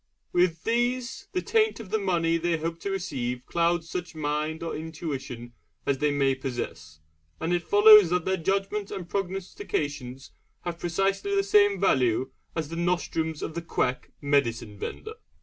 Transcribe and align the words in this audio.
With 0.33 0.63
these, 0.63 1.27
the 1.31 1.43
taint 1.43 1.79
of 1.79 1.91
the 1.91 1.99
money 1.99 2.37
they 2.37 2.57
hope 2.57 2.79
to 2.79 2.89
receive 2.89 3.45
clouds 3.45 3.87
such 3.87 4.15
mind 4.15 4.63
or 4.63 4.75
intuition 4.75 5.53
as 5.85 5.99
they 5.99 6.09
may 6.09 6.33
possess, 6.33 7.01
and 7.39 7.53
it 7.53 7.61
follows 7.61 8.09
that 8.09 8.25
their 8.25 8.37
judgments 8.37 8.91
and 8.91 9.07
prognostications 9.07 10.31
have 10.61 10.79
precisely 10.79 11.35
the 11.35 11.43
same 11.43 11.79
value 11.79 12.31
as 12.55 12.69
the 12.69 12.75
nostrums 12.75 13.43
of 13.43 13.53
the 13.53 13.61
quack 13.61 14.09
medicine 14.19 14.75
vendor. 14.79 15.13